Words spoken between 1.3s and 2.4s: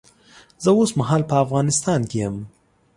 افغانستان کې یم